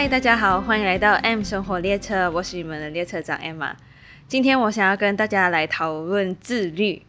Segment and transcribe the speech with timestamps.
[0.00, 3.72] 嗨，大家好，欢迎来到 M 生活列车，我是你们的列车长 Emma。
[4.28, 7.02] 今天我想要跟大家来讨论自律。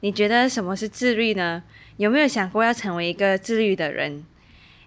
[0.00, 1.62] 你觉得什么是自律呢？
[1.98, 4.24] 有没有想过要成为一个自律的人？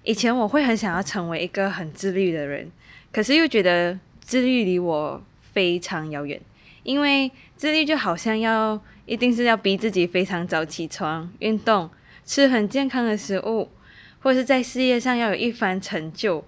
[0.04, 2.70] 以前我会很想要成为一个很自律的人，
[3.14, 6.38] 可是又觉得自律离我非常遥远，
[6.84, 11.90] 因为自律就好像要一定是要逼自己非常早起床、运动、
[12.26, 13.70] 吃很健康的食物，
[14.20, 16.44] 或是在事业上要有一番成就。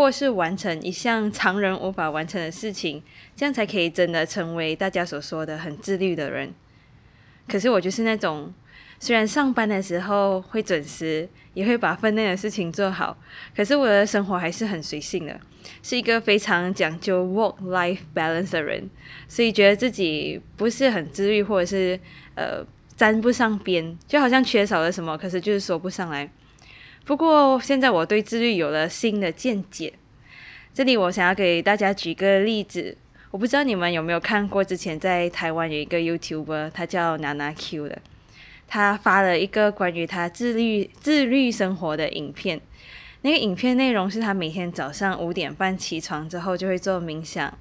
[0.00, 3.02] 或是完成一项常人无法完成的事情，
[3.36, 6.54] 这样才可以真的成为大家所说的很自律的人。
[7.46, 8.50] 可是我就是那种，
[8.98, 13.14] 虽然上班的时候会准时，也会把分内的事情做好，
[13.54, 15.38] 可是我的生活还是很随性的，
[15.82, 18.88] 是一个非常讲究 work-life balance 的人，
[19.28, 22.00] 所以觉得自己不是很自律，或者是
[22.36, 22.64] 呃
[22.96, 26.30] 沾不上边，就好像缺少了什么，可是就是说不上来。
[27.10, 29.92] 不过现在我对自律有了新的见解。
[30.72, 32.96] 这里我想要给大家举个例子，
[33.32, 38.00] 我不知道你们有没有看过，之前在台湾有一个 YouTuber，他叫 Nana Q 的，
[38.68, 42.60] 他发了一个关于他自律自律生活的影片。
[43.22, 47.58] 那个影片内容是他每天早上五点半起床之后，就会做冥想、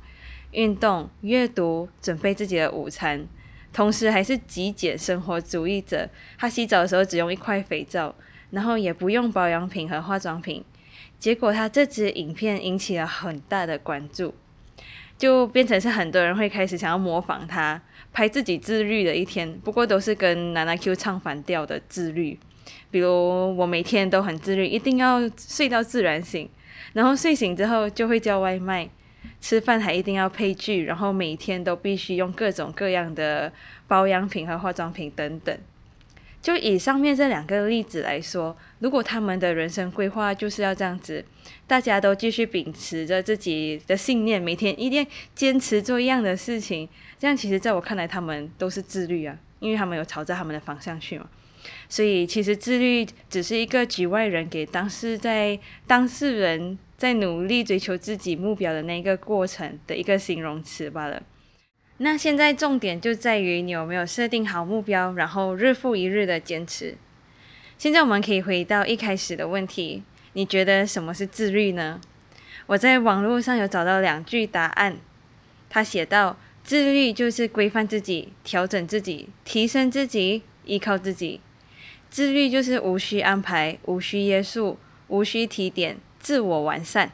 [0.51, 3.25] 运动、阅读，准备自己的午餐，
[3.73, 6.07] 同时还是极简生活主义者。
[6.37, 8.13] 他洗澡的时候只用一块肥皂。
[8.51, 10.63] 然后也不用保养品和化妆品，
[11.17, 14.33] 结果他这支影片引起了很大的关注，
[15.17, 22.39] 就变成是很多人会开始想要模仿他拍自己自律的一天，不过都是跟娜娜 Q 唱反调的自律，
[22.89, 26.49] 比如我每天都很自律，一定要睡到自然醒，
[26.93, 28.89] 然后睡醒之后就会叫外卖，
[29.39, 33.51] 吃饭还一定要配剧，然后每天都必须用各种各样的
[33.87, 35.55] 保养品和化妆品等等。
[36.41, 41.23] 就以上面这两个例子来说，如果他们的人生规划就是要这样子，
[41.67, 45.05] 大家都继续秉持着自己的信念，每天一定
[45.35, 51.27] 坚持做一样的事情，这样其实在我看来，他们都是自律啊，因为他们有朝着他们的方向去嘛。
[51.89, 61.21] 所以其实自律只是一个局外人给当事在当事人在努力追求自己目标的那个过程的一个形容词罢了。
[62.01, 66.95] 那现在重点就在于你有没有设定好目标，然后日复一日的坚持。
[67.77, 71.99] 现在我们可以回到一开始的问题，你觉得什么是自律呢？
[72.67, 74.97] 我在网络上有找到两句答案，
[75.69, 81.41] 他写道：自律就是规范自己、调整自己、提升自己、依靠自己。
[82.09, 84.77] 自律就是无需安排、无需约束、
[85.09, 87.11] 无需提点、自我完善。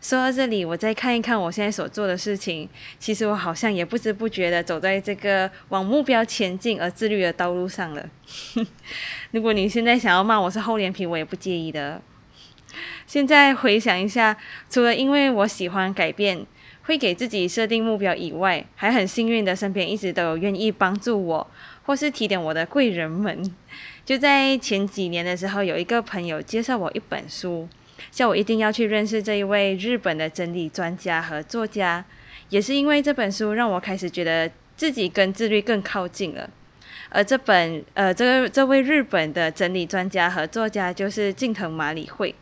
[0.00, 2.66] 说到这里，我再看一看我现在所做的事情，
[2.98, 8.08] 其实我好像也不知不觉的走在这个往目标前进而自律的道路上了。
[9.32, 12.00] 如果你现在想要骂我是厚脸皮，我也不介意的。
[13.06, 14.36] 现在回想一下，
[14.70, 16.46] 除了因为我喜欢改变，
[16.84, 21.46] 会给自己设定目标以外，还很幸运的身边一直都有愿意帮助我
[21.84, 23.54] 或是提点我的贵人们。
[24.06, 27.68] 就在前几年的时候，有一个朋友介绍我一本书。
[28.10, 32.04] 叫我一定要去认识这一位日本的整理专家和作家，
[32.48, 36.50] 也是因为这本书让我开始觉得自己跟自律更靠近了。
[37.08, 42.34] 而这本呃，这个这位日本的整理专家和作家就是近藤麻里惠。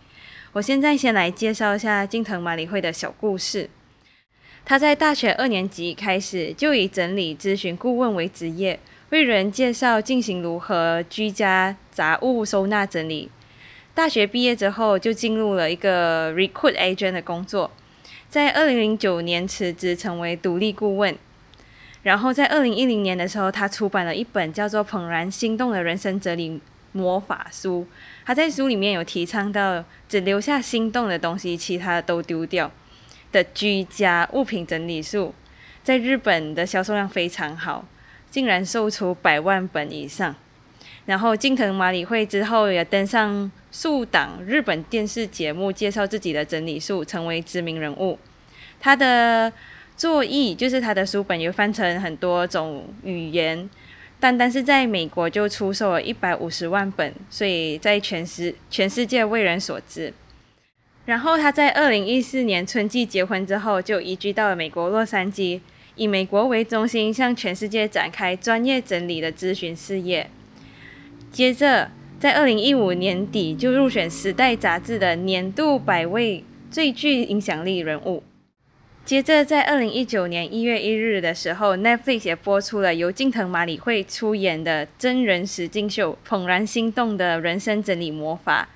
[0.53, 3.69] 我现在先来介绍一下近藤麻里惠的小故事。
[4.65, 8.79] 他在大学二年级开始就以整理咨询顾问为职业，
[9.11, 13.31] 为人介绍进行如何居家杂物收纳整理。
[13.99, 17.69] 大学毕业之后，就进入了一个 recruit agent 的工作，
[18.29, 21.19] 在二零零九年辞职，成为独立顾问。
[22.05, 26.61] 然后在二零一零年的时候，他出版了一本叫做《怦然心动的人生哲理
[26.93, 27.89] 魔法书》。
[28.25, 32.71] 他在书里面有提倡到，只留下心动的东西，其他的都丢掉
[33.33, 35.35] 的居家物品整理术，
[35.83, 37.85] 在日本的销售量非常好，
[38.31, 40.37] 竟然售出百万本以上。
[41.09, 48.19] 然后近藤麻里惠之后也登上数档日本电视节目，介绍自己的整理术，成为知名人物。
[48.79, 49.51] 他的
[49.97, 53.71] 作译就是他的书本有翻成很多种语言，
[54.21, 60.13] 单单是在美国就出售了一百五十万本，所以在全世全世界为人所知。
[61.07, 65.63] 然后他在二零一四年春季结婚之后，就移居到了美国洛杉矶，
[65.95, 70.29] 以美国为中心，向全世界展开专业整理的咨询事业。
[71.31, 78.23] 接着，在二零一五年底就入选《时代》杂志的年度百位最具影响力人物。
[79.05, 88.69] 接着，在二零一九年一月一日的时候，Netflix 也播出了由近藤麻里惠出演的真人实境秀《怦然心动的人生整理魔法》。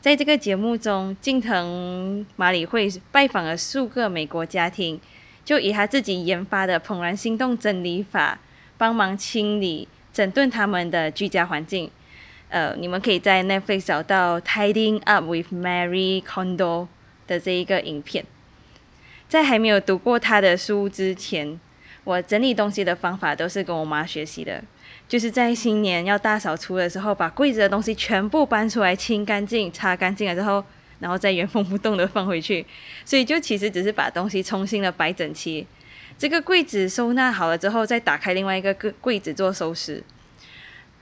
[0.00, 5.00] 在这个节目中，近藤麻里惠拜访了数个美国家庭，
[5.44, 8.40] 就以他自己研发的怦然心动整理法，
[8.78, 11.90] 帮忙清理、整顿他们的居家环境。
[12.48, 16.56] 呃，你们可以在 Netflix 找到《Tidying Up with Mary Kondo》
[17.26, 18.24] 的这一个影片。
[19.28, 21.60] 在还没有读过他的书之前，
[22.04, 24.64] 我整理东西的方法都是跟我妈学习的。
[25.06, 30.64] 就是在新年要大扫除的时候，把柜子的东西全部搬出来，清干净、擦干净了之后，
[31.00, 32.64] 然后再原封不动的放回去。
[33.04, 35.66] 所以就其实只是把东西重新的摆整齐。
[36.18, 40.02] 这个柜子收纳好了之后，再打开另外一个柜柜子做收拾。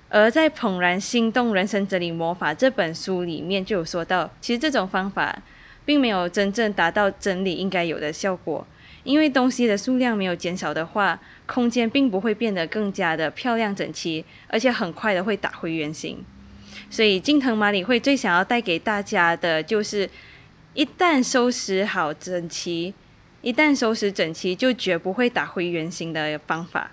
[0.08, 5.42] 而在《怦然心动人生整理魔法》这本书里面就有说到，其实这种方法
[5.84, 8.66] 并没有真正达到整理应该有的效果。
[9.02, 16.24] 因为东西的数量没有减少的话，空间并不会变得更加的漂亮整齐，而且很快的会打回原形。
[16.88, 20.08] 所以金藤麻里会最想要带给大家的就是，
[20.74, 22.94] 一旦收拾好整齐，
[23.44, 26.92] 一旦收拾整齐，就绝不会打回原形的方法。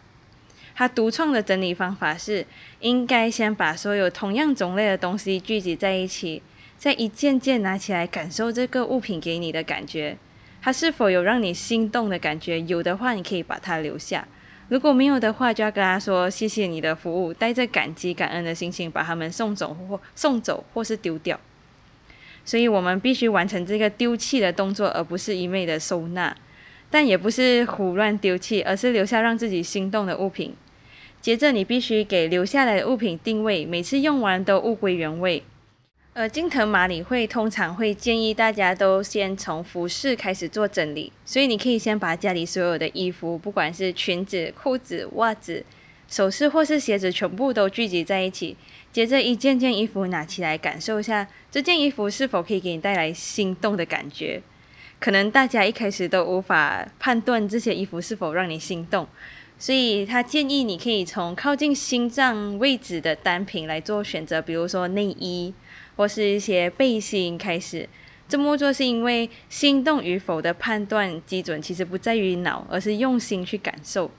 [0.75, 2.45] 他独创的整理方法是，
[2.81, 6.44] 应该先把所有同样种类的东西聚集在一起，
[6.77, 10.18] 再一件件拿起来，感受这个物品给你的感觉。
[10.62, 12.59] 它是否有让你心动的感觉？
[12.59, 14.25] 有的话，你可以把它留下；
[14.68, 21.39] 如果没有的话，就要跟他说谢谢你的服务，带着感激、感恩的心情把他们送走或送走，或是丢掉。
[22.43, 26.35] 所以，我们必须完成这个丢弃的动作，而不是一昧的收纳，
[26.89, 30.53] 但也不是胡乱丢弃，而是留下让自己心动的物品。
[31.21, 35.43] 接着，你必须给留下来的物品定位，每次用完都物归原位。
[36.13, 45.63] 而，金藤麻里会通常会建议大家都先从服饰开始做整理，所以你可以先把家里所有的衣服，不管是裙子、裤子、袜子、
[46.09, 48.57] 首饰或是鞋子，全部都聚集在一起。
[48.91, 54.41] 接着一件件衣服拿起来，感受一下这件衣服是否可以给你带来心动的感觉。
[54.99, 59.07] 可能大家一开始都无法判断这些衣服是否让你心动，
[59.57, 65.53] 所以他建议你可以从靠近心脏位置的单品来做选择，比如说内衣。
[65.97, 67.88] 或是一些背心开始
[68.27, 74.09] 这么做，是因为心动与否的判断基准其实不在于脑，而是用心去感受。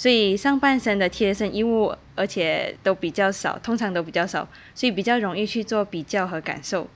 [0.00, 6.88] 所以上半身的贴身衣物，而且都比较少，通常都比较少，所以比较容易去做比较和感受。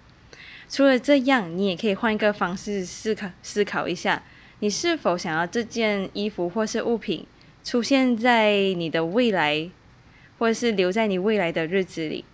[0.71, 4.23] 除了这样，你也可以换一个方式思考思考一下，
[4.61, 7.27] 你是否想要这件衣服或是物品
[7.63, 9.69] 出现在你的未来，
[10.39, 12.25] 或是留在你未来的日子里。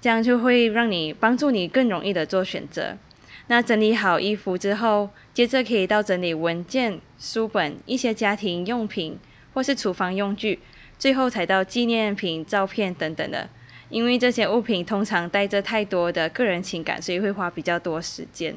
[0.00, 2.98] 这样就会让你帮助你更容易的做选择。
[3.46, 9.16] 那整理好衣服之后，接着可以到整理文件、书本、一些家庭用品
[9.58, 10.60] 或是厨房用具，
[11.00, 13.50] 最后才到纪念品、照片等等的。
[13.88, 18.54] 因为这些物品通常带着太多的个人情感，所以会花比较多时间。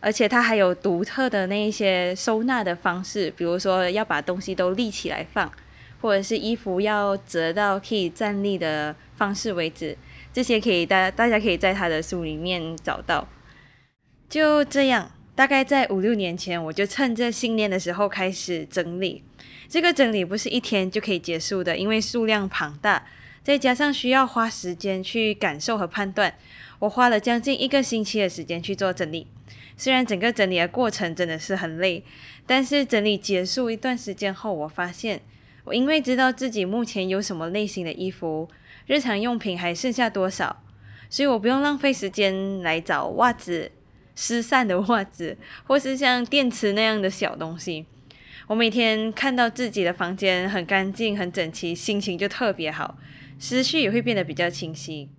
[0.00, 5.48] 而且它还有独特的那一些收纳的方式，比如说要把东西都立起来放，
[6.00, 9.96] 或者是衣服要折到可以站立的方式为止。
[10.32, 13.28] 这些可以大大家可以在他的书里面找到。
[14.28, 19.22] 就这样，大概在五六年前，我就趁着新年的时候开始整理。
[19.68, 23.06] 这个整理不是一天就可以结束的，因为数量庞大，
[23.42, 26.34] 再加上需要花时间去感受和判断。
[26.78, 29.26] 我花了将近一个星期的时间去做整理。
[29.76, 32.02] 虽然整个整理的过程真的是很累，
[32.46, 35.20] 但是整理结束一段时间后，我发现
[35.64, 38.48] 我因为知道自己目前有什么类型的衣服。
[38.86, 40.62] 日常用品还剩下多少？
[41.10, 43.70] 所以我不用浪费时间来找袜子
[44.16, 47.84] 失散的袜子，或是像电池那样的小东西。
[48.48, 52.96] 我每天看到自己的房间很干净、很整齐，心情就特别好，
[53.38, 55.10] 思绪也会变得比较清晰。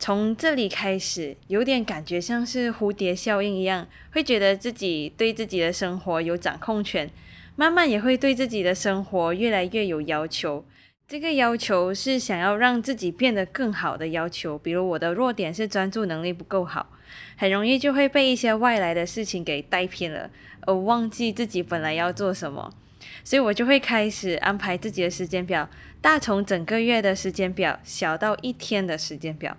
[0.00, 7.08] 从这里开始，有点感觉像是蝴蝶效应一样，会觉得自己对自己的生活有掌控权，
[7.54, 10.64] 慢慢也会对自己的生活越来越有要求。
[11.08, 16.90] 这个要求是想要让自己变得更好的要求，比如我的弱点是专注能力不够好，
[17.36, 20.28] 很容易就会被一些外来的事情给带偏了，
[20.62, 22.74] 而忘记自己本来要做什么，
[23.22, 25.70] 所以我就会开始安排自己的时间表，
[26.00, 29.56] 大从整个月的时间表，小到一天的时间表。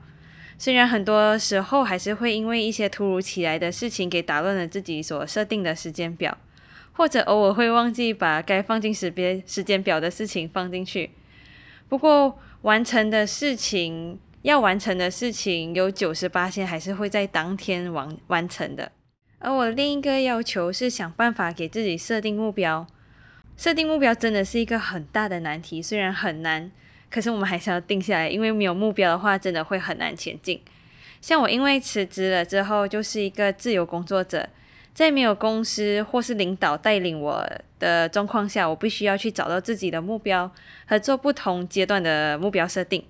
[0.57, 6.37] 虽然很多时候还是会因为一些突如其来的事情给打乱了自己所设定的时间表，
[6.91, 11.11] 或者偶尔会忘记把该放进时别时间表的事情放进去。
[11.89, 18.91] 不过，完成的事情要完成的事情有九十八天还是会在当天完完成的。
[19.39, 22.85] 而我另一个要求是想办法给自己设定目标。
[23.55, 26.71] 设定目标真的是一个很大的难题，虽然很难，
[27.09, 30.61] 可是我们还是要定下来，因为没有目标的话，真的会很难前进。
[31.21, 34.47] 像我因为辞职了之后，就是一个自由工作者，
[34.97, 40.51] 在没有公司或是领导带领我的状况下，我必须要去找到自己的目标
[40.87, 43.05] 和做不同阶段的目标设定。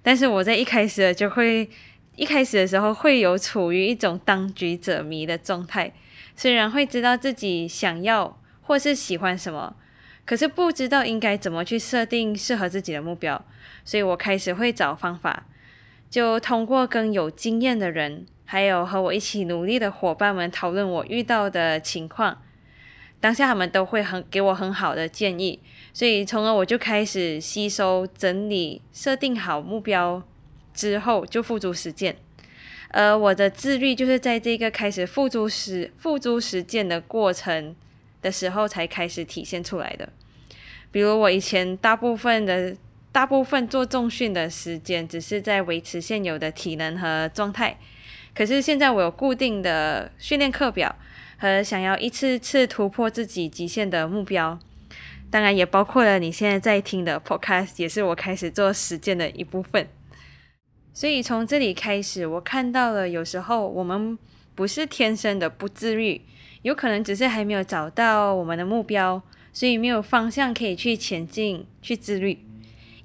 [0.00, 1.68] 但是我在一开始就会，
[2.14, 5.92] 一开始的时候会有处于一种当局者迷的状态，
[6.36, 9.74] 虽然会知道自己想要或是喜欢什么，
[10.24, 13.44] 可是不知道应该怎么去设定适合自己的目标，
[13.84, 15.46] 所以我开始会找方法。
[16.08, 22.42] 就通过跟有经验的人，还有和我一起努力的伙伴们讨论我遇到的情况，
[23.20, 25.60] 当下他们都会很给我很好的建议，
[25.92, 30.22] 所以从而我就开始吸收、整理、设定好目标
[30.72, 32.16] 之后就付诸实践。
[32.88, 37.76] 而我的自律就是在这个开始付诸实付诸实践的过程
[38.22, 40.08] 的时候才开始体现出来的。
[40.90, 42.74] 比如我以前大部分的。
[43.10, 47.76] 大部分做重训的时间只是在维持现有的体能和状态，
[48.38, 50.94] 可是现在我有固定的训练课表
[51.38, 54.56] 和想要一次次突破自己极限的目标，
[55.28, 59.88] 当然也包括了你现在在听的 Podcast，也是我开始做实践的一部分。
[60.94, 64.16] 所以从这里开始，我看到了有时候我们
[64.54, 66.20] 不是天生的不自律，
[66.62, 69.20] 有可能只是还没有找到我们的目标，
[69.52, 72.38] 所以没有方向可以去前进去自律。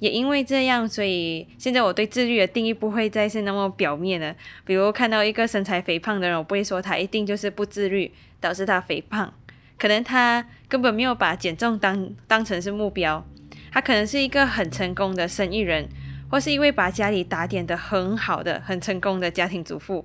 [0.04, 4.36] 也因为这样，所以现在我对自律的定义不会再是那么表面了。
[4.66, 9.34] 比如看到一个身材肥胖的人，我不会说他一定就是不自律导致他肥胖，
[9.78, 13.26] 可能他根本没有把减重当当成是目标。
[13.72, 15.88] 他可能是一个很成功的生意人，
[16.30, 20.04] 或是一位把家里打点的很好的、很成功的家庭主妇，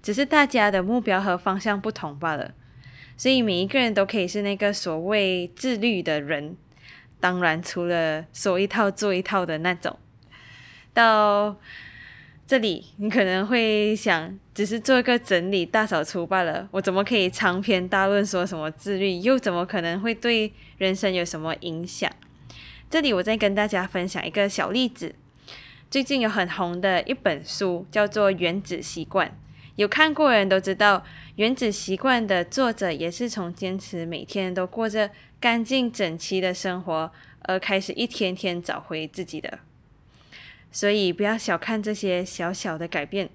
[0.00, 2.54] 只是大家的目标和方向不同罢了。
[3.16, 6.56] 所以每一个人都可以是那个所谓自律的人。
[7.22, 9.96] 当然，除了说一套做一套的那种，
[10.92, 11.56] 到
[12.44, 16.68] 这里你可能会想，只是做一个整理、大扫除罢了。
[16.72, 19.20] 我怎么可以长篇大论说什么自律？
[19.20, 22.10] 又怎么可能会对人生有什么影响？
[22.90, 25.14] 这里我再跟大家分享一个小例子。
[25.88, 29.28] 最近有很红的一本书，叫做《原子习惯》。
[29.76, 30.98] 有看过人都知道，
[31.36, 35.10] 《原子习惯》的作者也是从坚持每天都过着
[35.40, 37.10] 干净整齐的生活，
[37.40, 39.60] 而开始一天天找回自己的。
[40.70, 43.30] 所以不要小看这些小小的改变，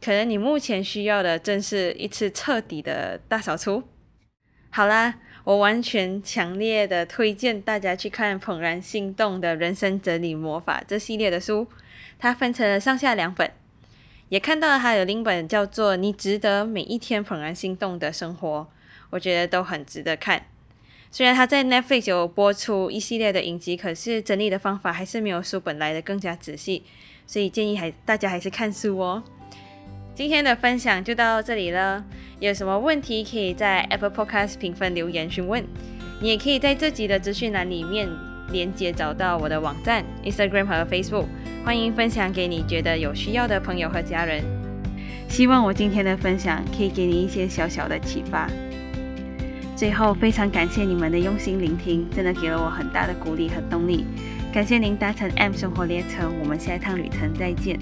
[0.00, 3.84] 可能你目前需要的正是一次彻底的大扫除。
[4.70, 5.14] 好啦，
[5.44, 11.68] 我完全强烈的推荐大家去看《怦然心动的人生整理魔法》这系列的书，
[12.18, 13.50] 它分成了上下两本。
[14.28, 18.60] 也看到了他有另一本叫做《你值得每一天怦然心动的生活》，
[19.10, 20.46] 我觉得都很值得看。
[21.12, 26.82] 虽然他在 Netflix 有播出一系列的影集，可是整理的方法还是没有书本来的更加仔细，
[27.26, 29.22] 所以建议还大家还是看书哦。
[30.14, 32.04] 今天的分享就到这里了，
[32.40, 35.64] 有什么问题可以在 Apple Podcast 评分留言询问，
[36.20, 38.08] 你也可以在这集的资讯栏里面
[38.50, 41.26] 连接找到我的网站、Instagram 和 Facebook。
[41.66, 44.40] 欢迎分享给你觉得有需要的朋友和家人。
[45.28, 48.48] 希望我今天的分享可以给你一些小小的启发。
[49.74, 54.06] 最后，非常感谢你们的用心聆听，真的给了我很大的鼓励和动力。
[54.52, 57.76] 感谢您搭乘 M 生活列车，我们下一趟旅程再见。